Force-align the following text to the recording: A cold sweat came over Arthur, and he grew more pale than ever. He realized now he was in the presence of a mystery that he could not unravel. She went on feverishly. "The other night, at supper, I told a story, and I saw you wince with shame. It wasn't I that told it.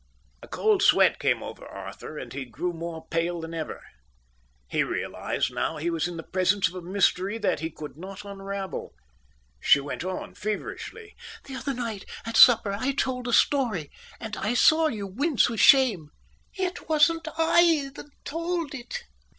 A 0.41 0.47
cold 0.47 0.81
sweat 0.81 1.19
came 1.19 1.43
over 1.43 1.63
Arthur, 1.63 2.17
and 2.17 2.33
he 2.33 2.43
grew 2.43 2.73
more 2.73 3.05
pale 3.11 3.39
than 3.39 3.53
ever. 3.53 3.83
He 4.67 4.81
realized 4.81 5.53
now 5.53 5.77
he 5.77 5.91
was 5.91 6.07
in 6.07 6.17
the 6.17 6.23
presence 6.23 6.67
of 6.67 6.73
a 6.73 6.81
mystery 6.81 7.37
that 7.37 7.59
he 7.59 7.69
could 7.69 7.95
not 7.99 8.25
unravel. 8.25 8.95
She 9.59 9.79
went 9.79 10.03
on 10.03 10.33
feverishly. 10.33 11.15
"The 11.43 11.53
other 11.53 11.75
night, 11.75 12.05
at 12.25 12.35
supper, 12.35 12.71
I 12.73 12.93
told 12.93 13.27
a 13.27 13.31
story, 13.33 13.91
and 14.19 14.35
I 14.37 14.55
saw 14.55 14.87
you 14.87 15.05
wince 15.05 15.51
with 15.51 15.59
shame. 15.59 16.09
It 16.55 16.89
wasn't 16.89 17.27
I 17.37 17.91
that 17.93 18.09
told 18.25 18.73
it. 18.73 19.03